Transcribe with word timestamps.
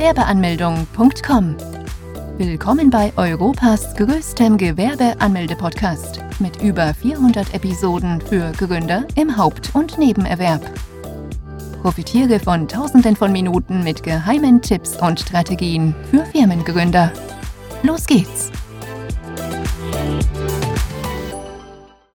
Gewerbeanmeldung.com. 0.00 1.56
Willkommen 2.38 2.88
bei 2.88 3.12
Europas 3.18 3.94
größtem 3.96 4.56
Gewerbeanmelde-Podcast 4.56 6.20
mit 6.38 6.62
über 6.62 6.94
400 6.94 7.52
Episoden 7.52 8.18
für 8.22 8.50
Gründer 8.52 9.06
im 9.14 9.36
Haupt- 9.36 9.74
und 9.74 9.98
Nebenerwerb. 9.98 10.62
Profitiere 11.82 12.40
von 12.40 12.66
Tausenden 12.66 13.14
von 13.14 13.30
Minuten 13.30 13.84
mit 13.84 14.02
geheimen 14.02 14.62
Tipps 14.62 14.96
und 14.96 15.20
Strategien 15.20 15.94
für 16.10 16.24
Firmengründer. 16.24 17.12
Los 17.82 18.06
geht's! 18.06 18.50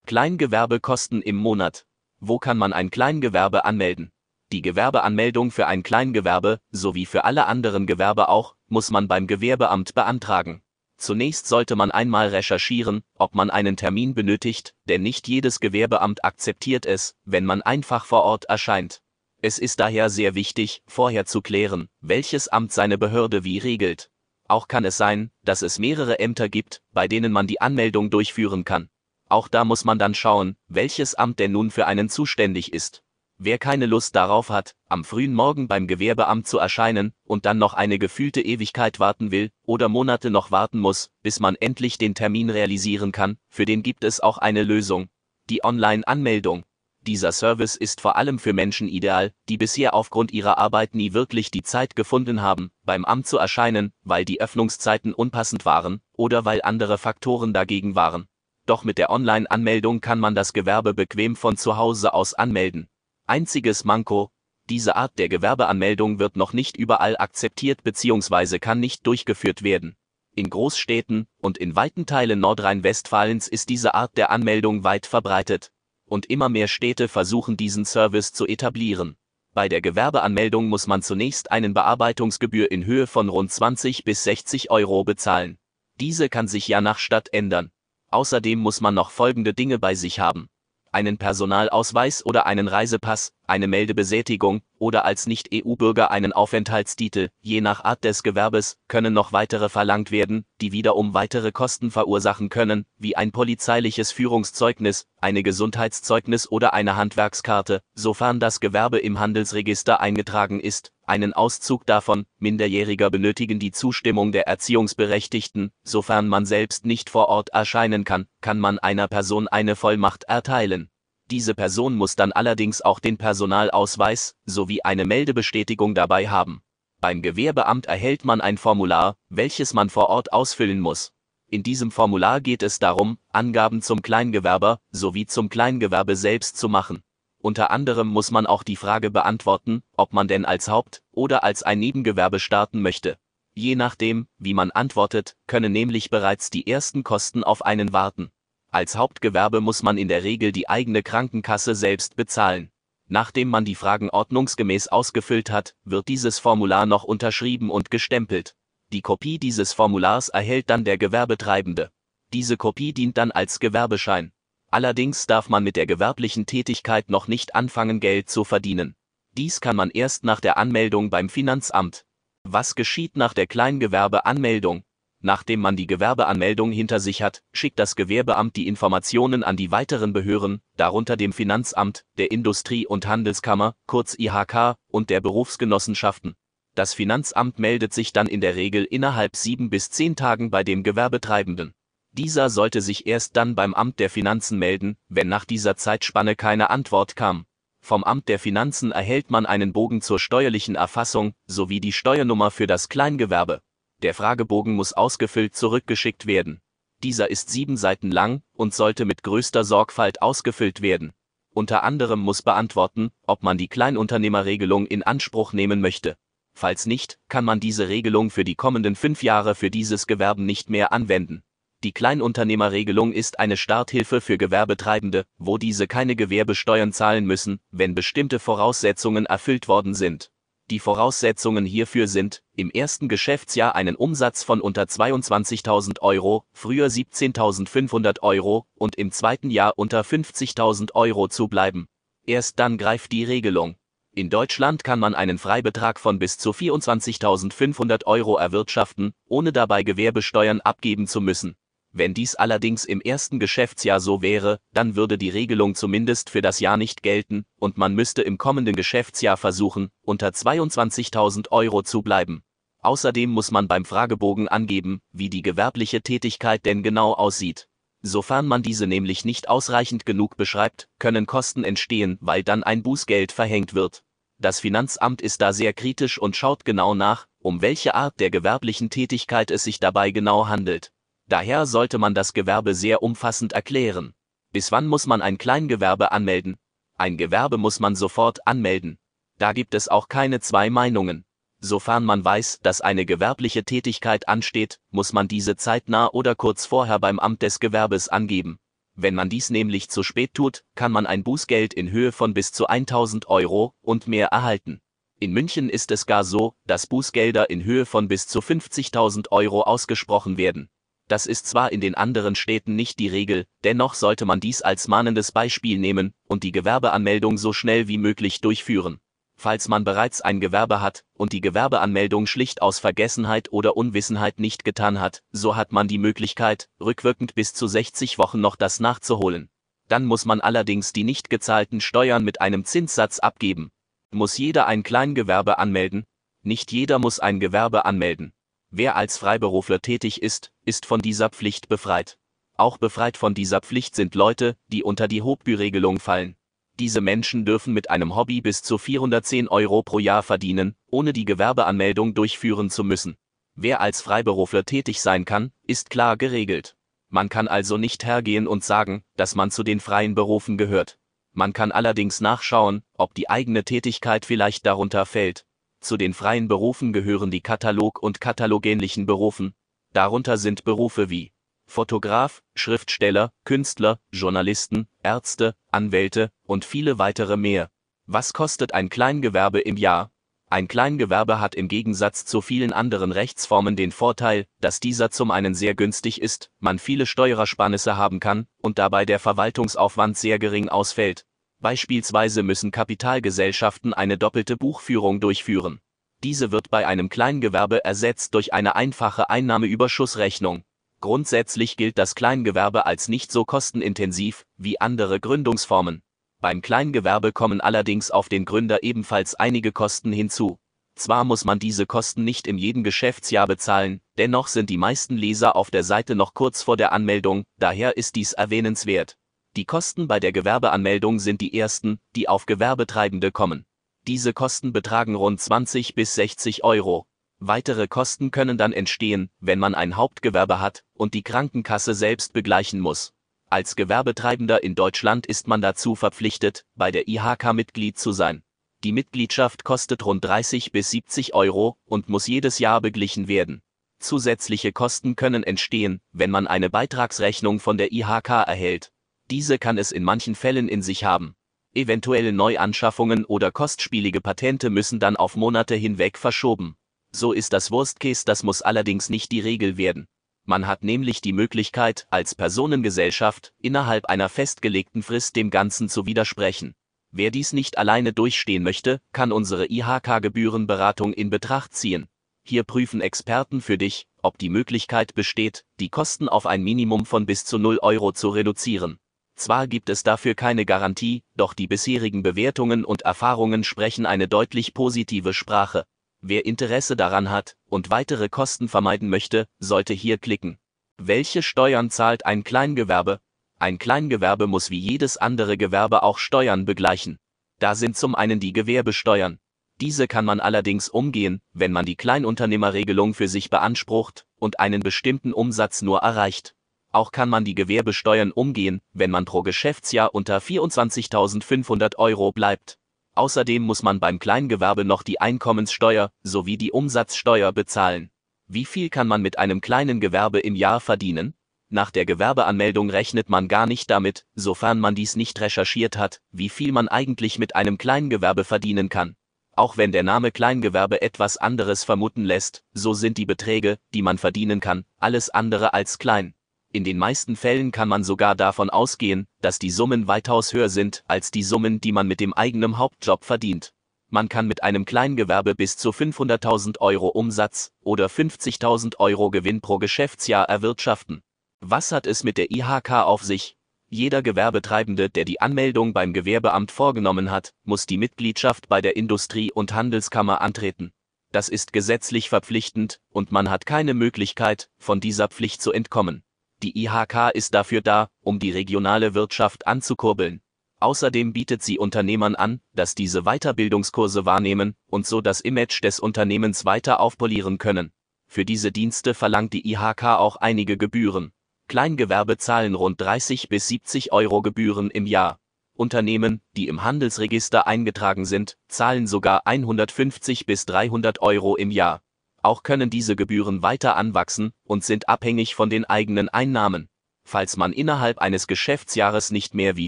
Kleingewerbekosten 0.07 1.21
im 1.21 1.35
Monat. 1.35 1.83
Wo 2.21 2.39
kann 2.39 2.57
man 2.57 2.71
ein 2.71 2.91
Kleingewerbe 2.91 3.65
anmelden? 3.65 4.13
Die 4.53 4.61
Gewerbeanmeldung 4.61 5.49
für 5.49 5.65
ein 5.65 5.81
Kleingewerbe, 5.81 6.59
sowie 6.69 7.07
für 7.07 7.23
alle 7.23 7.47
anderen 7.47 7.87
Gewerbe 7.87 8.29
auch, 8.29 8.53
muss 8.67 8.91
man 8.91 9.07
beim 9.07 9.25
Gewerbeamt 9.25 9.95
beantragen. 9.95 10.61
Zunächst 10.95 11.47
sollte 11.47 11.75
man 11.75 11.89
einmal 11.89 12.27
recherchieren, 12.27 13.01
ob 13.17 13.33
man 13.33 13.49
einen 13.49 13.77
Termin 13.77 14.13
benötigt, 14.13 14.75
denn 14.87 15.01
nicht 15.01 15.27
jedes 15.27 15.59
Gewerbeamt 15.59 16.23
akzeptiert 16.23 16.85
es, 16.85 17.15
wenn 17.25 17.45
man 17.45 17.63
einfach 17.63 18.05
vor 18.05 18.21
Ort 18.21 18.45
erscheint. 18.45 19.01
Es 19.41 19.57
ist 19.57 19.79
daher 19.79 20.11
sehr 20.11 20.35
wichtig, 20.35 20.83
vorher 20.85 21.25
zu 21.25 21.41
klären, 21.41 21.89
welches 22.01 22.47
Amt 22.47 22.71
seine 22.71 22.99
Behörde 22.99 23.43
wie 23.43 23.57
regelt. 23.57 24.11
Auch 24.47 24.67
kann 24.67 24.85
es 24.85 24.97
sein, 24.97 25.31
dass 25.43 25.63
es 25.63 25.79
mehrere 25.79 26.19
Ämter 26.19 26.47
gibt, 26.47 26.83
bei 26.91 27.07
denen 27.07 27.31
man 27.31 27.47
die 27.47 27.59
Anmeldung 27.59 28.11
durchführen 28.11 28.65
kann. 28.65 28.91
Auch 29.29 29.47
da 29.47 29.65
muss 29.65 29.83
man 29.83 29.97
dann 29.97 30.13
schauen, 30.13 30.57
welches 30.67 31.15
Amt 31.15 31.39
denn 31.39 31.53
nun 31.53 31.71
für 31.71 31.87
einen 31.87 32.07
zuständig 32.07 32.71
ist. 32.71 33.03
Wer 33.37 33.57
keine 33.57 33.87
Lust 33.87 34.15
darauf 34.15 34.49
hat, 34.49 34.75
am 34.87 35.03
frühen 35.03 35.33
Morgen 35.33 35.67
beim 35.67 35.87
Gewerbeamt 35.87 36.47
zu 36.47 36.59
erscheinen 36.59 37.13
und 37.25 37.45
dann 37.45 37.57
noch 37.57 37.73
eine 37.73 37.97
gefühlte 37.99 38.41
Ewigkeit 38.41 38.99
warten 38.99 39.31
will 39.31 39.51
oder 39.65 39.89
Monate 39.89 40.29
noch 40.29 40.51
warten 40.51 40.79
muss, 40.79 41.09
bis 41.23 41.39
man 41.39 41.55
endlich 41.55 41.97
den 41.97 42.15
Termin 42.15 42.49
realisieren 42.49 43.11
kann, 43.11 43.37
für 43.49 43.65
den 43.65 43.83
gibt 43.83 44.03
es 44.03 44.19
auch 44.19 44.37
eine 44.37 44.63
Lösung. 44.63 45.09
Die 45.49 45.63
Online-Anmeldung. 45.63 46.63
Dieser 47.01 47.33
Service 47.33 47.75
ist 47.75 47.99
vor 47.99 48.15
allem 48.15 48.39
für 48.39 48.53
Menschen 48.53 48.87
ideal, 48.87 49.33
die 49.49 49.57
bisher 49.57 49.93
aufgrund 49.93 50.31
ihrer 50.31 50.57
Arbeit 50.57 50.95
nie 50.95 51.11
wirklich 51.11 51.51
die 51.51 51.63
Zeit 51.63 51.97
gefunden 51.97 52.41
haben, 52.41 52.71
beim 52.85 53.03
Amt 53.03 53.27
zu 53.27 53.37
erscheinen, 53.37 53.91
weil 54.03 54.23
die 54.23 54.39
Öffnungszeiten 54.39 55.13
unpassend 55.13 55.65
waren 55.65 56.01
oder 56.13 56.45
weil 56.45 56.61
andere 56.61 56.97
Faktoren 56.97 57.51
dagegen 57.51 57.95
waren. 57.95 58.29
Doch 58.65 58.85
mit 58.85 58.97
der 58.97 59.09
Online-Anmeldung 59.09 59.99
kann 59.99 60.19
man 60.19 60.33
das 60.33 60.53
Gewerbe 60.53 60.93
bequem 60.93 61.35
von 61.35 61.57
zu 61.57 61.75
Hause 61.75 62.13
aus 62.13 62.33
anmelden. 62.33 62.87
Einziges 63.25 63.85
Manko, 63.85 64.31
diese 64.69 64.97
Art 64.97 65.17
der 65.17 65.29
Gewerbeanmeldung 65.29 66.19
wird 66.19 66.35
noch 66.35 66.51
nicht 66.51 66.75
überall 66.75 67.15
akzeptiert 67.15 67.81
bzw. 67.81 68.59
kann 68.59 68.81
nicht 68.81 69.07
durchgeführt 69.07 69.63
werden. 69.63 69.95
In 70.35 70.49
Großstädten 70.49 71.27
und 71.39 71.57
in 71.57 71.73
weiten 71.73 72.05
Teilen 72.05 72.41
Nordrhein-Westfalens 72.41 73.47
ist 73.47 73.69
diese 73.69 73.93
Art 73.93 74.17
der 74.17 74.29
Anmeldung 74.29 74.83
weit 74.83 75.05
verbreitet. 75.05 75.71
Und 76.05 76.25
immer 76.25 76.49
mehr 76.49 76.67
Städte 76.67 77.07
versuchen 77.07 77.55
diesen 77.55 77.85
Service 77.85 78.33
zu 78.33 78.45
etablieren. 78.45 79.15
Bei 79.53 79.69
der 79.69 79.79
Gewerbeanmeldung 79.79 80.67
muss 80.67 80.87
man 80.87 81.01
zunächst 81.01 81.49
einen 81.49 81.73
Bearbeitungsgebühr 81.73 82.71
in 82.71 82.85
Höhe 82.85 83.07
von 83.07 83.29
rund 83.29 83.53
20 83.53 84.03
bis 84.03 84.25
60 84.25 84.69
Euro 84.69 85.05
bezahlen. 85.05 85.57
Diese 85.97 86.27
kann 86.27 86.49
sich 86.49 86.67
ja 86.67 86.81
nach 86.81 86.97
Stadt 86.97 87.29
ändern. 87.31 87.71
Außerdem 88.09 88.59
muss 88.59 88.81
man 88.81 88.93
noch 88.93 89.11
folgende 89.11 89.53
Dinge 89.53 89.79
bei 89.79 89.95
sich 89.95 90.19
haben 90.19 90.49
einen 90.93 91.17
Personalausweis 91.17 92.25
oder 92.25 92.45
einen 92.45 92.67
Reisepass, 92.67 93.33
eine 93.47 93.67
Meldebesätigung 93.67 94.61
oder 94.79 95.05
als 95.05 95.27
Nicht-EU-Bürger 95.27 96.11
einen 96.11 96.33
Aufenthaltstitel, 96.33 97.29
je 97.41 97.61
nach 97.61 97.83
Art 97.83 98.03
des 98.03 98.23
Gewerbes, 98.23 98.77
können 98.87 99.13
noch 99.13 99.31
weitere 99.31 99.69
verlangt 99.69 100.11
werden, 100.11 100.45
die 100.61 100.71
wiederum 100.71 101.13
weitere 101.13 101.51
Kosten 101.51 101.91
verursachen 101.91 102.49
können, 102.49 102.85
wie 102.97 103.15
ein 103.15 103.31
polizeiliches 103.31 104.11
Führungszeugnis, 104.11 105.05
eine 105.21 105.43
Gesundheitszeugnis 105.43 106.49
oder 106.49 106.73
eine 106.73 106.95
Handwerkskarte, 106.95 107.81
sofern 107.95 108.39
das 108.39 108.59
Gewerbe 108.59 108.99
im 108.99 109.19
Handelsregister 109.19 109.99
eingetragen 109.99 110.59
ist, 110.59 110.91
einen 111.05 111.33
Auszug 111.33 111.85
davon, 111.85 112.25
Minderjähriger 112.39 113.09
benötigen 113.09 113.59
die 113.59 113.71
Zustimmung 113.71 114.31
der 114.31 114.47
Erziehungsberechtigten, 114.47 115.71
sofern 115.83 116.29
man 116.29 116.45
selbst 116.45 116.85
nicht 116.85 117.09
vor 117.09 117.27
Ort 117.27 117.49
erscheinen 117.49 118.05
kann, 118.05 118.27
kann 118.39 118.59
man 118.59 118.79
einer 118.79 119.09
Person 119.09 119.49
eine 119.49 119.75
Vollmacht 119.75 120.23
erteilen. 120.23 120.89
Diese 121.31 121.55
Person 121.55 121.95
muss 121.95 122.15
dann 122.15 122.31
allerdings 122.31 122.81
auch 122.81 122.99
den 122.99 123.17
Personalausweis 123.17 124.35
sowie 124.45 124.81
eine 124.83 125.05
Meldebestätigung 125.05 125.95
dabei 125.95 126.29
haben. 126.29 126.61
Beim 126.99 127.21
Gewerbeamt 127.21 127.85
erhält 127.85 128.23
man 128.23 128.41
ein 128.41 128.57
Formular, 128.57 129.17
welches 129.29 129.73
man 129.73 129.89
vor 129.89 130.09
Ort 130.09 130.31
ausfüllen 130.31 130.79
muss. 130.79 131.11
In 131.47 131.61
diesem 131.61 131.91
Formular 131.91 132.41
geht 132.41 132.63
es 132.63 132.79
darum, 132.79 133.17
Angaben 133.31 133.81
zum 133.81 134.01
Kleingewerber 134.01 134.79
sowie 134.91 135.25
zum 135.25 135.49
Kleingewerbe 135.49 136.15
selbst 136.15 136.57
zu 136.57 136.69
machen. 136.69 137.03
Unter 137.37 137.71
anderem 137.71 138.07
muss 138.07 138.31
man 138.31 138.45
auch 138.45 138.63
die 138.63 138.77
Frage 138.77 139.11
beantworten, 139.11 139.83
ob 139.97 140.13
man 140.13 140.27
denn 140.27 140.45
als 140.45 140.69
Haupt- 140.69 141.03
oder 141.11 141.43
als 141.43 141.61
ein 141.61 141.77
Nebengewerbe 141.77 142.39
starten 142.39 142.81
möchte. 142.81 143.17
Je 143.53 143.75
nachdem, 143.75 144.27
wie 144.37 144.53
man 144.53 144.71
antwortet, 144.71 145.35
können 145.45 145.73
nämlich 145.73 146.09
bereits 146.09 146.49
die 146.49 146.65
ersten 146.65 147.03
Kosten 147.03 147.43
auf 147.43 147.63
einen 147.63 147.93
warten. 147.93 148.31
Als 148.73 148.95
Hauptgewerbe 148.95 149.61
muss 149.61 149.83
man 149.83 149.99
in 149.99 150.07
der 150.07 150.23
Regel 150.23 150.51
die 150.51 150.67
eigene 150.67 151.03
Krankenkasse 151.03 151.75
selbst 151.75 152.15
bezahlen. 152.15 152.71
Nachdem 153.07 153.49
man 153.49 153.65
die 153.65 153.75
Fragen 153.75 154.09
ordnungsgemäß 154.09 154.87
ausgefüllt 154.87 155.51
hat, 155.51 155.75
wird 155.83 156.07
dieses 156.07 156.39
Formular 156.39 156.87
noch 156.87 157.03
unterschrieben 157.03 157.69
und 157.69 157.91
gestempelt. 157.91 158.55
Die 158.91 159.03
Kopie 159.03 159.37
dieses 159.37 159.73
Formulars 159.73 160.29
erhält 160.29 160.71
dann 160.71 160.85
der 160.85 160.97
Gewerbetreibende. 160.97 161.91
Diese 162.33 162.57
Kopie 162.57 162.93
dient 162.93 163.19
dann 163.19 163.31
als 163.31 163.59
Gewerbeschein. 163.59 164.31
Allerdings 164.71 165.27
darf 165.27 165.49
man 165.49 165.63
mit 165.63 165.75
der 165.75 165.85
gewerblichen 165.85 166.47
Tätigkeit 166.47 167.11
noch 167.11 167.27
nicht 167.27 167.53
anfangen, 167.53 167.99
Geld 167.99 168.27
zu 168.27 168.43
verdienen. 168.43 168.95
Dies 169.37 169.61
kann 169.61 169.75
man 169.75 169.91
erst 169.91 170.23
nach 170.23 170.39
der 170.39 170.57
Anmeldung 170.57 171.11
beim 171.11 171.29
Finanzamt. 171.29 172.05
Was 172.41 172.73
geschieht 172.73 173.17
nach 173.17 173.35
der 173.35 173.45
Kleingewerbeanmeldung? 173.45 174.83
Nachdem 175.25 175.61
man 175.61 175.77
die 175.77 175.87
Gewerbeanmeldung 175.87 176.73
hinter 176.73 176.99
sich 176.99 177.21
hat, 177.21 177.43
schickt 177.53 177.79
das 177.79 177.95
Gewerbeamt 177.95 178.57
die 178.57 178.67
Informationen 178.67 179.41
an 179.41 179.55
die 179.55 179.71
weiteren 179.71 180.11
Behörden, 180.11 180.61
darunter 180.75 181.15
dem 181.15 181.31
Finanzamt, 181.31 182.03
der 182.17 182.29
Industrie- 182.29 182.85
und 182.85 183.07
Handelskammer, 183.07 183.73
kurz 183.87 184.19
IHK, 184.19 184.75
und 184.89 185.09
der 185.09 185.21
Berufsgenossenschaften. 185.21 186.35
Das 186.75 186.93
Finanzamt 186.93 187.57
meldet 187.57 187.93
sich 187.93 188.11
dann 188.11 188.27
in 188.27 188.41
der 188.41 188.57
Regel 188.57 188.83
innerhalb 188.83 189.37
sieben 189.37 189.69
bis 189.69 189.89
zehn 189.89 190.17
Tagen 190.17 190.51
bei 190.51 190.65
dem 190.65 190.83
Gewerbetreibenden. 190.83 191.73
Dieser 192.11 192.49
sollte 192.49 192.81
sich 192.81 193.07
erst 193.07 193.37
dann 193.37 193.55
beim 193.55 193.73
Amt 193.73 193.99
der 193.99 194.09
Finanzen 194.09 194.59
melden, 194.59 194.97
wenn 195.07 195.29
nach 195.29 195.45
dieser 195.45 195.77
Zeitspanne 195.77 196.35
keine 196.35 196.69
Antwort 196.69 197.15
kam. 197.15 197.45
Vom 197.79 198.03
Amt 198.03 198.27
der 198.27 198.39
Finanzen 198.39 198.91
erhält 198.91 199.31
man 199.31 199.45
einen 199.45 199.71
Bogen 199.71 200.01
zur 200.01 200.19
steuerlichen 200.19 200.75
Erfassung 200.75 201.33
sowie 201.45 201.79
die 201.79 201.93
Steuernummer 201.93 202.51
für 202.51 202.67
das 202.67 202.89
Kleingewerbe. 202.89 203.61
Der 204.03 204.13
Fragebogen 204.13 204.75
muss 204.75 204.91
ausgefüllt 204.91 205.55
zurückgeschickt 205.55 206.25
werden. 206.25 206.59
Dieser 207.03 207.31
ist 207.31 207.49
sieben 207.49 207.77
Seiten 207.77 208.11
lang 208.11 208.41
und 208.51 208.73
sollte 208.73 209.05
mit 209.05 209.23
größter 209.23 209.63
Sorgfalt 209.63 210.21
ausgefüllt 210.21 210.81
werden. 210.81 211.13
Unter 211.53 211.83
anderem 211.83 212.19
muss 212.19 212.41
beantworten, 212.41 213.11
ob 213.25 213.43
man 213.43 213.57
die 213.57 213.69
Kleinunternehmerregelung 213.69 214.87
in 214.87 215.03
Anspruch 215.03 215.53
nehmen 215.53 215.79
möchte. 215.79 216.17
Falls 216.53 216.85
nicht, 216.85 217.17
kann 217.29 217.45
man 217.45 217.61
diese 217.61 217.87
Regelung 217.87 218.29
für 218.29 218.43
die 218.43 218.55
kommenden 218.55 218.97
fünf 218.97 219.23
Jahre 219.23 219.55
für 219.55 219.71
dieses 219.71 220.05
Gewerben 220.05 220.45
nicht 220.45 220.69
mehr 220.69 220.91
anwenden. 220.91 221.41
Die 221.85 221.93
Kleinunternehmerregelung 221.93 223.13
ist 223.13 223.39
eine 223.39 223.55
Starthilfe 223.55 224.19
für 224.19 224.37
Gewerbetreibende, 224.37 225.25
wo 225.37 225.57
diese 225.57 225.87
keine 225.87 226.17
Gewerbesteuern 226.17 226.91
zahlen 226.91 227.25
müssen, 227.25 227.61
wenn 227.71 227.95
bestimmte 227.95 228.39
Voraussetzungen 228.39 229.25
erfüllt 229.25 229.69
worden 229.69 229.93
sind. 229.93 230.29
Die 230.73 230.79
Voraussetzungen 230.79 231.67
hierfür 231.67 232.07
sind, 232.07 232.41
im 232.55 232.71
ersten 232.71 233.07
Geschäftsjahr 233.07 233.75
einen 233.75 233.95
Umsatz 233.95 234.41
von 234.41 234.59
unter 234.59 234.85
22.000 234.85 236.01
Euro, 236.01 236.45
früher 236.51 236.87
17.500 236.87 238.23
Euro, 238.23 238.65
und 238.73 238.95
im 238.95 239.11
zweiten 239.11 239.51
Jahr 239.51 239.73
unter 239.75 240.01
50.000 240.01 240.95
Euro 240.95 241.27
zu 241.27 241.47
bleiben. 241.47 241.85
Erst 242.25 242.57
dann 242.57 242.79
greift 242.79 243.11
die 243.11 243.23
Regelung. 243.23 243.75
In 244.15 244.31
Deutschland 244.31 244.83
kann 244.83 244.97
man 244.97 245.13
einen 245.13 245.37
Freibetrag 245.37 245.99
von 245.99 246.17
bis 246.17 246.39
zu 246.39 246.49
24.500 246.49 248.07
Euro 248.07 248.37
erwirtschaften, 248.37 249.13
ohne 249.27 249.53
dabei 249.53 249.83
Gewerbesteuern 249.83 250.59
abgeben 250.59 251.05
zu 251.05 251.21
müssen. 251.21 251.55
Wenn 251.95 252.15
dies 252.15 252.33
allerdings 252.33 252.85
im 252.85 253.01
ersten 253.01 253.39
Geschäftsjahr 253.39 253.99
so 253.99 254.23
wäre, 254.23 254.59
dann 254.73 254.95
würde 254.95 255.19
die 255.19 255.29
Regelung 255.29 255.75
zumindest 255.75 256.31
für 256.31 256.41
das 256.41 256.59
Jahr 256.59 256.75
nicht 256.75 257.03
gelten, 257.03 257.45
und 257.59 257.77
man 257.77 257.93
müsste 257.93 258.23
im 258.23 258.39
kommenden 258.39 258.75
Geschäftsjahr 258.75 259.37
versuchen, 259.37 259.89
unter 260.01 260.29
22.000 260.29 261.51
Euro 261.51 261.83
zu 261.83 262.01
bleiben. 262.01 262.43
Außerdem 262.79 263.29
muss 263.29 263.51
man 263.51 263.67
beim 263.67 263.85
Fragebogen 263.85 264.47
angeben, 264.47 265.01
wie 265.11 265.29
die 265.29 265.43
gewerbliche 265.43 266.01
Tätigkeit 266.01 266.65
denn 266.65 266.81
genau 266.81 267.13
aussieht. 267.13 267.69
Sofern 268.01 268.47
man 268.47 268.63
diese 268.63 268.87
nämlich 268.87 269.23
nicht 269.23 269.47
ausreichend 269.47 270.05
genug 270.05 270.35
beschreibt, 270.35 270.89
können 270.97 271.27
Kosten 271.27 271.63
entstehen, 271.63 272.17
weil 272.21 272.43
dann 272.43 272.63
ein 272.63 272.81
Bußgeld 272.81 273.31
verhängt 273.31 273.75
wird. 273.75 274.03
Das 274.39 274.59
Finanzamt 274.59 275.21
ist 275.21 275.41
da 275.41 275.53
sehr 275.53 275.73
kritisch 275.73 276.17
und 276.17 276.35
schaut 276.35 276.65
genau 276.65 276.95
nach, 276.95 277.27
um 277.39 277.61
welche 277.61 277.93
Art 277.93 278.19
der 278.19 278.31
gewerblichen 278.31 278.89
Tätigkeit 278.89 279.51
es 279.51 279.63
sich 279.63 279.79
dabei 279.79 280.09
genau 280.11 280.47
handelt. 280.47 280.91
Daher 281.27 281.65
sollte 281.65 281.97
man 281.97 282.13
das 282.13 282.33
Gewerbe 282.33 282.75
sehr 282.75 283.01
umfassend 283.01 283.53
erklären. 283.53 284.13
Bis 284.51 284.71
wann 284.71 284.87
muss 284.87 285.07
man 285.07 285.21
ein 285.21 285.37
Kleingewerbe 285.37 286.11
anmelden? 286.11 286.57
Ein 286.97 287.17
Gewerbe 287.17 287.57
muss 287.57 287.79
man 287.79 287.95
sofort 287.95 288.45
anmelden. 288.45 288.97
Da 289.39 289.53
gibt 289.53 289.73
es 289.73 289.87
auch 289.87 290.09
keine 290.09 290.39
zwei 290.41 290.69
Meinungen. 290.69 291.25
Sofern 291.59 292.03
man 292.03 292.23
weiß, 292.23 292.59
dass 292.61 292.81
eine 292.81 293.05
gewerbliche 293.05 293.63
Tätigkeit 293.63 294.27
ansteht, 294.27 294.79
muss 294.91 295.13
man 295.13 295.27
diese 295.27 295.55
zeitnah 295.55 296.09
oder 296.09 296.35
kurz 296.35 296.65
vorher 296.65 296.99
beim 296.99 297.19
Amt 297.19 297.41
des 297.41 297.59
Gewerbes 297.59 298.09
angeben. 298.09 298.59
Wenn 298.95 299.15
man 299.15 299.29
dies 299.29 299.49
nämlich 299.49 299.89
zu 299.89 300.03
spät 300.03 300.33
tut, 300.33 300.63
kann 300.75 300.91
man 300.91 301.07
ein 301.07 301.23
Bußgeld 301.23 301.73
in 301.73 301.89
Höhe 301.89 302.11
von 302.11 302.33
bis 302.33 302.51
zu 302.51 302.67
1000 302.67 303.27
Euro 303.27 303.73
und 303.81 304.07
mehr 304.07 304.27
erhalten. 304.27 304.81
In 305.19 305.31
München 305.31 305.69
ist 305.69 305.89
es 305.89 306.05
gar 306.05 306.25
so, 306.25 306.53
dass 306.67 306.85
Bußgelder 306.85 307.49
in 307.49 307.63
Höhe 307.63 307.85
von 307.85 308.07
bis 308.07 308.27
zu 308.27 308.39
50.000 308.39 309.31
Euro 309.31 309.61
ausgesprochen 309.61 310.37
werden. 310.37 310.69
Das 311.07 311.25
ist 311.25 311.47
zwar 311.47 311.71
in 311.71 311.81
den 311.81 311.95
anderen 311.95 312.35
Städten 312.35 312.75
nicht 312.75 312.99
die 312.99 313.07
Regel, 313.07 313.45
dennoch 313.63 313.93
sollte 313.93 314.25
man 314.25 314.39
dies 314.39 314.61
als 314.61 314.87
mahnendes 314.87 315.31
Beispiel 315.31 315.77
nehmen 315.77 316.13
und 316.27 316.43
die 316.43 316.51
Gewerbeanmeldung 316.51 317.37
so 317.37 317.53
schnell 317.53 317.87
wie 317.87 317.97
möglich 317.97 318.41
durchführen. 318.41 318.99
Falls 319.35 319.67
man 319.67 319.83
bereits 319.83 320.21
ein 320.21 320.39
Gewerbe 320.39 320.79
hat 320.79 321.03
und 321.15 321.33
die 321.33 321.41
Gewerbeanmeldung 321.41 322.27
schlicht 322.27 322.61
aus 322.61 322.79
Vergessenheit 322.79 323.51
oder 323.51 323.75
Unwissenheit 323.75 324.39
nicht 324.39 324.63
getan 324.63 325.01
hat, 325.01 325.21
so 325.31 325.55
hat 325.55 325.71
man 325.71 325.87
die 325.87 325.97
Möglichkeit, 325.97 326.69
rückwirkend 326.79 327.35
bis 327.35 327.53
zu 327.53 327.67
60 327.67 328.17
Wochen 328.17 328.39
noch 328.39 328.55
das 328.55 328.79
nachzuholen. 328.79 329.49
Dann 329.89 330.05
muss 330.05 330.25
man 330.25 330.39
allerdings 330.39 330.93
die 330.93 331.03
nicht 331.03 331.29
gezahlten 331.29 331.81
Steuern 331.81 332.23
mit 332.23 332.39
einem 332.41 332.63
Zinssatz 332.63 333.19
abgeben. 333.19 333.71
Muss 334.11 334.37
jeder 334.37 334.67
ein 334.67 334.83
Kleingewerbe 334.83 335.57
anmelden? 335.57 336.05
Nicht 336.43 336.71
jeder 336.71 336.99
muss 336.99 337.19
ein 337.19 337.39
Gewerbe 337.39 337.85
anmelden. 337.85 338.33
Wer 338.75 338.95
als 338.95 339.19
Freiberufler 339.19 339.83
tätig 339.83 340.23
ist, 340.23 340.51
ist 340.65 340.87
von 340.87 340.99
dieser 340.99 341.29
Pflicht 341.29 341.69
befreit. 341.69 342.17
Auch 342.55 342.79
befreit 342.79 343.17
von 343.17 343.35
dieser 343.35 343.61
Pflicht 343.61 343.95
sind 343.95 344.15
Leute, 344.15 344.57
die 344.67 344.81
unter 344.81 345.07
die 345.07 345.21
Hobby-Regelung 345.21 345.99
fallen. 345.99 346.35
Diese 346.79 346.99
Menschen 346.99 347.45
dürfen 347.45 347.75
mit 347.75 347.91
einem 347.91 348.15
Hobby 348.15 348.41
bis 348.41 348.63
zu 348.63 348.79
410 348.79 349.47
Euro 349.47 349.83
pro 349.83 349.99
Jahr 349.99 350.23
verdienen, 350.23 350.75
ohne 350.87 351.13
die 351.13 351.25
Gewerbeanmeldung 351.25 352.15
durchführen 352.15 352.71
zu 352.71 352.83
müssen. 352.83 353.15
Wer 353.53 353.79
als 353.79 354.01
Freiberufler 354.01 354.65
tätig 354.65 355.01
sein 355.01 355.23
kann, 355.23 355.51
ist 355.67 355.91
klar 355.91 356.17
geregelt. 356.17 356.75
Man 357.09 357.29
kann 357.29 357.47
also 357.47 357.77
nicht 357.77 358.03
hergehen 358.05 358.47
und 358.47 358.63
sagen, 358.63 359.03
dass 359.15 359.35
man 359.35 359.51
zu 359.51 359.61
den 359.61 359.81
freien 359.81 360.15
Berufen 360.15 360.57
gehört. 360.57 360.97
Man 361.31 361.53
kann 361.53 361.71
allerdings 361.71 362.21
nachschauen, 362.21 362.81
ob 362.97 363.13
die 363.13 363.29
eigene 363.29 363.63
Tätigkeit 363.65 364.25
vielleicht 364.25 364.65
darunter 364.65 365.05
fällt. 365.05 365.45
Zu 365.83 365.97
den 365.97 366.13
freien 366.13 366.47
Berufen 366.47 366.93
gehören 366.93 367.29
die 367.29 367.41
Katalog- 367.41 368.01
und 368.01 368.21
katalogähnlichen 368.21 369.05
Berufen. 369.05 369.53
Darunter 369.91 370.37
sind 370.37 370.63
Berufe 370.63 371.09
wie 371.09 371.33
Fotograf, 371.65 372.41
Schriftsteller, 372.55 373.33
Künstler, 373.43 373.99
Journalisten, 374.09 374.87
Ärzte, 375.03 375.55
Anwälte 375.71 376.31
und 376.45 376.63
viele 376.63 376.99
weitere 376.99 377.35
mehr. 377.35 377.69
Was 378.05 378.31
kostet 378.31 378.73
ein 378.73 378.87
Kleingewerbe 378.87 379.59
im 379.59 379.75
Jahr? 379.75 380.09
Ein 380.49 380.69
Kleingewerbe 380.69 381.41
hat 381.41 381.53
im 381.53 381.67
Gegensatz 381.67 382.23
zu 382.25 382.39
vielen 382.39 382.71
anderen 382.71 383.11
Rechtsformen 383.11 383.75
den 383.75 383.91
Vorteil, 383.91 384.45
dass 384.61 384.79
dieser 384.79 385.11
zum 385.11 385.31
einen 385.31 385.53
sehr 385.53 385.75
günstig 385.75 386.21
ist, 386.21 386.49
man 386.59 386.79
viele 386.79 387.05
Steuerersparnisse 387.05 387.97
haben 387.97 388.21
kann 388.21 388.47
und 388.61 388.79
dabei 388.79 389.03
der 389.03 389.19
Verwaltungsaufwand 389.19 390.17
sehr 390.17 390.39
gering 390.39 390.69
ausfällt. 390.69 391.25
Beispielsweise 391.63 392.43
müssen 392.43 392.71
Kapitalgesellschaften 392.71 393.93
eine 393.93 394.17
doppelte 394.17 394.57
Buchführung 394.57 395.21
durchführen. 395.21 395.79
Diese 396.21 396.51
wird 396.51 396.69
bei 396.69 396.85
einem 396.85 397.07
Kleingewerbe 397.07 397.85
ersetzt 397.85 398.33
durch 398.33 398.53
eine 398.53 398.75
einfache 398.75 399.29
Einnahmeüberschussrechnung. 399.29 400.63
Grundsätzlich 400.99 401.77
gilt 401.77 401.97
das 401.97 402.15
Kleingewerbe 402.15 402.85
als 402.85 403.07
nicht 403.07 403.31
so 403.31 403.45
kostenintensiv 403.45 404.45
wie 404.57 404.81
andere 404.81 405.21
Gründungsformen. 405.21 406.01
Beim 406.41 406.61
Kleingewerbe 406.61 407.31
kommen 407.31 407.61
allerdings 407.61 408.11
auf 408.11 408.27
den 408.27 408.43
Gründer 408.43 408.83
ebenfalls 408.83 409.33
einige 409.33 409.71
Kosten 409.71 410.11
hinzu. 410.11 410.59
Zwar 410.95 411.23
muss 411.23 411.45
man 411.45 411.59
diese 411.59 411.85
Kosten 411.85 412.25
nicht 412.25 412.45
im 412.45 412.57
jeden 412.57 412.83
Geschäftsjahr 412.83 413.47
bezahlen, 413.47 414.01
dennoch 414.17 414.49
sind 414.49 414.69
die 414.69 414.77
meisten 414.77 415.15
Leser 415.15 415.55
auf 415.55 415.71
der 415.71 415.85
Seite 415.85 416.13
noch 416.13 416.33
kurz 416.33 416.61
vor 416.61 416.75
der 416.75 416.91
Anmeldung, 416.91 417.45
daher 417.57 417.95
ist 417.95 418.17
dies 418.17 418.33
erwähnenswert. 418.33 419.17
Die 419.55 419.65
Kosten 419.65 420.07
bei 420.07 420.19
der 420.19 420.31
Gewerbeanmeldung 420.31 421.19
sind 421.19 421.39
die 421.39 421.55
ersten, 421.55 421.99
die 422.15 422.27
auf 422.27 422.47
Gewerbetreibende 422.47 423.31
kommen. 423.31 423.65
Diese 424.07 424.33
Kosten 424.33 424.73
betragen 424.73 425.13
rund 425.13 425.39
20 425.39 425.93
bis 425.93 426.15
60 426.15 426.63
Euro. 426.63 427.05
Weitere 427.37 427.87
Kosten 427.87 428.31
können 428.31 428.57
dann 428.57 428.73
entstehen, 428.73 429.29
wenn 429.39 429.59
man 429.59 429.75
ein 429.75 429.95
Hauptgewerbe 429.95 430.59
hat 430.59 430.83
und 430.95 431.13
die 431.13 431.21
Krankenkasse 431.21 431.93
selbst 431.93 432.33
begleichen 432.33 432.79
muss. 432.79 433.13
Als 433.47 433.75
Gewerbetreibender 433.75 434.63
in 434.63 434.73
Deutschland 434.73 435.27
ist 435.27 435.47
man 435.47 435.61
dazu 435.61 435.93
verpflichtet, 435.93 436.65
bei 436.73 436.89
der 436.89 437.07
IHK 437.07 437.53
Mitglied 437.53 437.99
zu 437.99 438.11
sein. 438.11 438.41
Die 438.83 438.91
Mitgliedschaft 438.91 439.63
kostet 439.63 440.03
rund 440.03 440.25
30 440.25 440.71
bis 440.71 440.89
70 440.89 441.35
Euro 441.35 441.77
und 441.85 442.09
muss 442.09 442.25
jedes 442.25 442.57
Jahr 442.57 442.81
beglichen 442.81 443.27
werden. 443.27 443.61
Zusätzliche 443.99 444.73
Kosten 444.73 445.15
können 445.15 445.43
entstehen, 445.43 446.01
wenn 446.11 446.31
man 446.31 446.47
eine 446.47 446.71
Beitragsrechnung 446.71 447.59
von 447.59 447.77
der 447.77 447.91
IHK 447.91 448.29
erhält. 448.47 448.91
Diese 449.29 449.57
kann 449.57 449.77
es 449.77 449.91
in 449.91 450.03
manchen 450.03 450.35
Fällen 450.35 450.67
in 450.67 450.81
sich 450.81 451.03
haben. 451.03 451.35
Eventuelle 451.73 452.33
Neuanschaffungen 452.33 453.25
oder 453.25 453.51
kostspielige 453.51 454.21
Patente 454.21 454.69
müssen 454.69 454.99
dann 454.99 455.15
auf 455.15 455.35
Monate 455.35 455.75
hinweg 455.75 456.17
verschoben. 456.17 456.75
So 457.11 457.31
ist 457.31 457.53
das 457.53 457.71
Worst 457.71 457.99
Case, 457.99 458.23
das 458.25 458.43
muss 458.43 458.61
allerdings 458.61 459.09
nicht 459.09 459.31
die 459.31 459.39
Regel 459.39 459.77
werden. 459.77 460.07
Man 460.45 460.67
hat 460.67 460.83
nämlich 460.83 461.21
die 461.21 461.31
Möglichkeit, 461.31 462.05
als 462.09 462.35
Personengesellschaft 462.35 463.53
innerhalb 463.61 464.05
einer 464.05 464.29
festgelegten 464.29 465.01
Frist 465.01 465.35
dem 465.35 465.49
Ganzen 465.49 465.89
zu 465.89 466.05
widersprechen. 466.05 466.75
Wer 467.11 467.31
dies 467.31 467.53
nicht 467.53 467.77
alleine 467.77 468.11
durchstehen 468.11 468.63
möchte, 468.63 468.99
kann 469.13 469.31
unsere 469.31 469.67
IHK-Gebührenberatung 469.71 471.13
in 471.13 471.29
Betracht 471.29 471.73
ziehen. 471.73 472.07
Hier 472.43 472.63
prüfen 472.63 472.99
Experten 472.99 473.61
für 473.61 473.77
dich, 473.77 474.07
ob 474.21 474.37
die 474.37 474.49
Möglichkeit 474.49 475.13
besteht, 475.13 475.63
die 475.79 475.89
Kosten 475.89 476.27
auf 476.27 476.45
ein 476.45 476.61
Minimum 476.61 477.05
von 477.05 477.25
bis 477.25 477.45
zu 477.45 477.57
0 477.57 477.79
Euro 477.81 478.11
zu 478.11 478.29
reduzieren. 478.29 478.99
Zwar 479.35 479.67
gibt 479.67 479.89
es 479.89 480.03
dafür 480.03 480.35
keine 480.35 480.65
Garantie, 480.65 481.23
doch 481.35 481.53
die 481.53 481.67
bisherigen 481.67 482.23
Bewertungen 482.23 482.85
und 482.85 483.01
Erfahrungen 483.01 483.63
sprechen 483.63 484.05
eine 484.05 484.27
deutlich 484.27 484.73
positive 484.73 485.33
Sprache. 485.33 485.85
Wer 486.21 486.45
Interesse 486.45 486.95
daran 486.95 487.29
hat 487.29 487.57
und 487.67 487.89
weitere 487.89 488.29
Kosten 488.29 488.69
vermeiden 488.69 489.09
möchte, 489.09 489.47
sollte 489.59 489.93
hier 489.93 490.17
klicken. 490.17 490.57
Welche 490.97 491.43
Steuern 491.43 491.89
zahlt 491.89 492.25
ein 492.25 492.43
Kleingewerbe? 492.43 493.19
Ein 493.59 493.77
Kleingewerbe 493.77 494.47
muss 494.47 494.69
wie 494.69 494.79
jedes 494.79 495.17
andere 495.17 495.57
Gewerbe 495.57 496.03
auch 496.03 496.17
Steuern 496.17 496.65
begleichen. 496.65 497.17
Da 497.59 497.75
sind 497.75 497.97
zum 497.97 498.15
einen 498.15 498.39
die 498.39 498.53
Gewerbesteuern. 498.53 499.39
Diese 499.81 500.07
kann 500.07 500.25
man 500.25 500.39
allerdings 500.39 500.87
umgehen, 500.87 501.41
wenn 501.51 501.71
man 501.71 501.85
die 501.85 501.95
Kleinunternehmerregelung 501.95 503.13
für 503.13 503.27
sich 503.27 503.49
beansprucht 503.49 504.25
und 504.37 504.59
einen 504.59 504.81
bestimmten 504.81 505.33
Umsatz 505.33 505.81
nur 505.81 505.99
erreicht. 505.99 506.55
Auch 506.93 507.11
kann 507.11 507.27
man 507.27 507.43
die 507.43 507.55
Gewerbesteuern 507.55 508.31
umgehen, 508.31 508.79
wenn 508.93 509.09
man 509.09 509.25
pro 509.25 509.41
Geschäftsjahr 509.41 510.13
unter 510.13 510.37
24.500 510.37 511.97
Euro 511.97 512.31
bleibt. 512.31 512.77
Außerdem 513.15 513.63
muss 513.63 513.81
man 513.81 513.99
beim 513.99 514.19
Kleingewerbe 514.19 514.85
noch 514.85 515.01
die 515.01 515.19
Einkommenssteuer 515.19 516.11
sowie 516.21 516.55
die 516.55 516.71
Umsatzsteuer 516.71 517.51
bezahlen. 517.51 518.11
Wie 518.47 518.65
viel 518.65 518.89
kann 518.89 519.07
man 519.07 519.23
mit 519.23 519.39
einem 519.39 519.59
kleinen 519.59 520.01
Gewerbe 520.01 520.39
im 520.39 520.55
Jahr 520.55 520.79
verdienen? 520.79 521.33
Nach 521.69 521.89
der 521.89 522.05
Gewerbeanmeldung 522.05 522.91
rechnet 522.91 523.27
man 523.27 523.47
gar 523.47 523.65
nicht 523.65 523.89
damit, 523.89 524.27
sofern 524.35 524.79
man 524.79 524.93
dies 524.93 525.15
nicht 525.15 525.41
recherchiert 525.41 525.97
hat, 525.97 526.21
wie 526.31 526.49
viel 526.49 526.71
man 526.71 526.89
eigentlich 526.89 527.39
mit 527.39 527.55
einem 527.55 527.79
Kleingewerbe 527.79 528.43
verdienen 528.43 528.89
kann. 528.89 529.15
Auch 529.55 529.77
wenn 529.77 529.91
der 529.91 530.03
Name 530.03 530.31
Kleingewerbe 530.31 531.01
etwas 531.01 531.37
anderes 531.37 531.83
vermuten 531.83 532.23
lässt, 532.23 532.63
so 532.73 532.93
sind 532.93 533.17
die 533.17 533.25
Beträge, 533.25 533.79
die 533.95 534.03
man 534.03 534.19
verdienen 534.19 534.59
kann, 534.59 534.85
alles 534.99 535.31
andere 535.31 535.73
als 535.73 535.97
klein. 535.97 536.35
In 536.75 536.83
den 536.83 536.97
meisten 536.97 537.35
Fällen 537.35 537.71
kann 537.71 537.87
man 537.87 538.03
sogar 538.03 538.33
davon 538.33 538.71
ausgehen, 538.71 539.27
dass 539.41 539.59
die 539.59 539.69
Summen 539.69 540.07
weitaus 540.07 540.53
höher 540.53 540.69
sind 540.69 541.03
als 541.07 541.29
die 541.29 541.43
Summen, 541.43 541.79
die 541.79 541.91
man 541.91 542.07
mit 542.07 542.19
dem 542.19 542.33
eigenen 542.33 542.79
Hauptjob 542.79 543.25
verdient. 543.25 543.73
Man 544.09 544.27
kann 544.27 544.47
mit 544.47 544.63
einem 544.63 544.83
Kleingewerbe 544.83 545.53
bis 545.53 545.77
zu 545.77 545.91
500.000 545.91 546.79
Euro 546.79 547.09
Umsatz 547.09 547.71
oder 547.81 548.07
50.000 548.07 548.97
Euro 548.97 549.29
Gewinn 549.29 549.61
pro 549.61 549.77
Geschäftsjahr 549.77 550.49
erwirtschaften. 550.49 551.21
Was 551.61 551.91
hat 551.91 552.07
es 552.07 552.23
mit 552.23 552.39
der 552.39 552.49
IHK 552.49 552.89
auf 553.03 553.23
sich? 553.23 553.55
Jeder 553.87 554.23
Gewerbetreibende, 554.23 555.11
der 555.11 555.25
die 555.25 555.41
Anmeldung 555.41 555.93
beim 555.93 556.11
Gewerbeamt 556.11 556.71
vorgenommen 556.71 557.29
hat, 557.29 557.53
muss 557.63 557.85
die 557.85 557.99
Mitgliedschaft 557.99 558.67
bei 558.67 558.81
der 558.81 558.95
Industrie- 558.95 559.51
und 559.51 559.73
Handelskammer 559.75 560.41
antreten. 560.41 560.91
Das 561.31 561.49
ist 561.49 561.71
gesetzlich 561.71 562.29
verpflichtend 562.29 562.99
und 563.11 563.31
man 563.31 563.51
hat 563.51 563.67
keine 563.67 563.93
Möglichkeit, 563.93 564.69
von 564.79 564.99
dieser 564.99 565.27
Pflicht 565.27 565.61
zu 565.61 565.71
entkommen. 565.71 566.23
Die 566.63 566.85
IHK 566.85 567.31
ist 567.33 567.53
dafür 567.53 567.81
da, 567.81 568.07
um 568.21 568.39
die 568.39 568.51
regionale 568.51 569.13
Wirtschaft 569.13 569.67
anzukurbeln. 569.67 570.41
Außerdem 570.79 571.33
bietet 571.33 571.61
sie 571.61 571.77
Unternehmern 571.77 572.35
an, 572.35 572.61
dass 572.73 572.95
diese 572.95 573.23
Weiterbildungskurse 573.23 574.25
wahrnehmen 574.25 574.75
und 574.87 575.05
so 575.05 575.19
das 575.19 575.41
Image 575.41 575.83
des 575.83 575.99
Unternehmens 575.99 576.63
weiter 576.63 577.01
aufpolieren 577.01 577.57
können. 577.57 577.91
Für 578.27 578.45
diese 578.45 578.71
Dienste 578.71 579.13
verlangt 579.13 579.51
die 579.51 579.69
IHK 579.69 580.03
auch 580.03 580.37
einige 580.37 580.77
Gebühren. 580.77 581.33
Kleingewerbe 581.67 582.37
zahlen 582.37 582.75
rund 582.75 583.01
30 583.01 583.49
bis 583.49 583.67
70 583.67 584.13
Euro 584.13 584.41
Gebühren 584.41 584.89
im 584.89 585.05
Jahr. 585.05 585.39
Unternehmen, 585.73 586.41
die 586.55 586.69
im 586.69 586.83
Handelsregister 586.83 587.67
eingetragen 587.67 588.23
sind, 588.23 588.57
zahlen 588.69 589.05
sogar 589.05 589.45
150 589.47 590.45
bis 590.45 590.65
300 590.65 591.21
Euro 591.21 591.57
im 591.57 591.71
Jahr. 591.71 592.01
Auch 592.43 592.61
können 592.63 592.89
diese 592.89 593.15
Gebühren 593.15 593.61
weiter 593.61 593.95
anwachsen 593.95 594.51
und 594.65 594.83
sind 594.83 595.07
abhängig 595.07 595.55
von 595.55 595.69
den 595.69 595.85
eigenen 595.85 596.27
Einnahmen. 596.27 596.89
Falls 597.25 597.55
man 597.55 597.71
innerhalb 597.71 598.19
eines 598.19 598.47
Geschäftsjahres 598.47 599.31
nicht 599.31 599.53
mehr 599.53 599.77
wie 599.77 599.87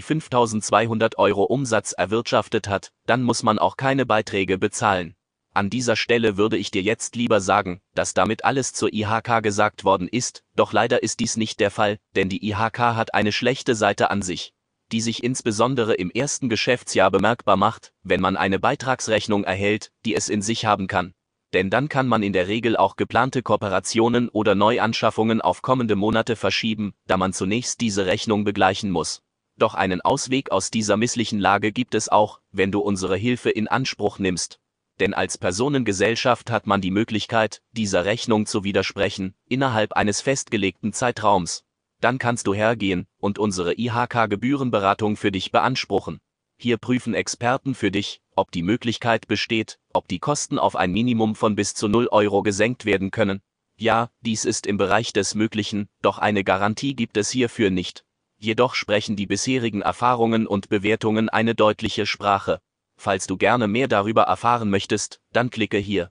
5200 0.00 1.18
Euro 1.18 1.44
Umsatz 1.44 1.92
erwirtschaftet 1.92 2.66
hat, 2.66 2.92
dann 3.04 3.22
muss 3.22 3.42
man 3.42 3.58
auch 3.58 3.76
keine 3.76 4.06
Beiträge 4.06 4.56
bezahlen. 4.56 5.14
An 5.52 5.68
dieser 5.68 5.96
Stelle 5.96 6.38
würde 6.38 6.56
ich 6.56 6.70
dir 6.70 6.80
jetzt 6.80 7.14
lieber 7.14 7.42
sagen, 7.42 7.82
dass 7.94 8.14
damit 8.14 8.46
alles 8.46 8.72
zur 8.72 8.90
IHK 8.90 9.42
gesagt 9.42 9.84
worden 9.84 10.08
ist, 10.08 10.42
doch 10.54 10.72
leider 10.72 11.02
ist 11.02 11.20
dies 11.20 11.36
nicht 11.36 11.60
der 11.60 11.70
Fall, 11.70 11.98
denn 12.14 12.30
die 12.30 12.42
IHK 12.48 12.78
hat 12.78 13.12
eine 13.12 13.32
schlechte 13.32 13.74
Seite 13.74 14.10
an 14.10 14.22
sich, 14.22 14.54
die 14.92 15.02
sich 15.02 15.22
insbesondere 15.22 15.92
im 15.92 16.10
ersten 16.10 16.48
Geschäftsjahr 16.48 17.10
bemerkbar 17.10 17.58
macht, 17.58 17.92
wenn 18.02 18.22
man 18.22 18.38
eine 18.38 18.58
Beitragsrechnung 18.58 19.44
erhält, 19.44 19.92
die 20.06 20.14
es 20.14 20.30
in 20.30 20.40
sich 20.40 20.64
haben 20.64 20.86
kann 20.86 21.12
denn 21.52 21.70
dann 21.70 21.88
kann 21.88 22.08
man 22.08 22.22
in 22.22 22.32
der 22.32 22.48
Regel 22.48 22.76
auch 22.76 22.96
geplante 22.96 23.42
Kooperationen 23.42 24.28
oder 24.28 24.54
Neuanschaffungen 24.54 25.40
auf 25.40 25.62
kommende 25.62 25.96
Monate 25.96 26.36
verschieben, 26.36 26.94
da 27.06 27.16
man 27.16 27.32
zunächst 27.32 27.80
diese 27.80 28.06
Rechnung 28.06 28.44
begleichen 28.44 28.90
muss. 28.90 29.22
Doch 29.58 29.74
einen 29.74 30.02
Ausweg 30.02 30.50
aus 30.50 30.70
dieser 30.70 30.96
misslichen 30.96 31.38
Lage 31.38 31.72
gibt 31.72 31.94
es 31.94 32.08
auch, 32.10 32.40
wenn 32.52 32.72
du 32.72 32.80
unsere 32.80 33.16
Hilfe 33.16 33.50
in 33.50 33.68
Anspruch 33.68 34.18
nimmst. 34.18 34.60
Denn 35.00 35.14
als 35.14 35.38
Personengesellschaft 35.38 36.50
hat 36.50 36.66
man 36.66 36.80
die 36.80 36.90
Möglichkeit, 36.90 37.62
dieser 37.72 38.04
Rechnung 38.04 38.46
zu 38.46 38.64
widersprechen, 38.64 39.34
innerhalb 39.48 39.92
eines 39.92 40.20
festgelegten 40.20 40.92
Zeitraums. 40.92 41.64
Dann 42.00 42.18
kannst 42.18 42.46
du 42.46 42.54
hergehen 42.54 43.06
und 43.18 43.38
unsere 43.38 43.74
IHK-Gebührenberatung 43.78 45.16
für 45.16 45.32
dich 45.32 45.52
beanspruchen. 45.52 46.20
Hier 46.58 46.78
prüfen 46.78 47.14
Experten 47.14 47.74
für 47.74 47.90
dich, 47.90 48.20
ob 48.34 48.50
die 48.50 48.62
Möglichkeit 48.62 49.28
besteht, 49.28 49.78
ob 49.92 50.08
die 50.08 50.18
Kosten 50.18 50.58
auf 50.58 50.74
ein 50.74 50.90
Minimum 50.90 51.34
von 51.34 51.54
bis 51.54 51.74
zu 51.74 51.88
0 51.88 52.08
Euro 52.08 52.42
gesenkt 52.42 52.84
werden 52.84 53.10
können. 53.10 53.42
Ja, 53.78 54.10
dies 54.22 54.46
ist 54.46 54.66
im 54.66 54.78
Bereich 54.78 55.12
des 55.12 55.34
Möglichen, 55.34 55.88
doch 56.00 56.18
eine 56.18 56.44
Garantie 56.44 56.94
gibt 56.94 57.18
es 57.18 57.30
hierfür 57.30 57.70
nicht. 57.70 58.04
Jedoch 58.38 58.74
sprechen 58.74 59.16
die 59.16 59.26
bisherigen 59.26 59.82
Erfahrungen 59.82 60.46
und 60.46 60.68
Bewertungen 60.70 61.28
eine 61.28 61.54
deutliche 61.54 62.06
Sprache. 62.06 62.60
Falls 62.96 63.26
du 63.26 63.36
gerne 63.36 63.68
mehr 63.68 63.88
darüber 63.88 64.22
erfahren 64.22 64.70
möchtest, 64.70 65.20
dann 65.32 65.50
klicke 65.50 65.76
hier. 65.76 66.10